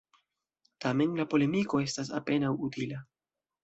Tamen, 0.85 1.13
la 1.21 1.27
polemiko 1.35 1.85
estas 1.87 2.13
apenaŭ 2.23 2.57
utila. 2.71 3.09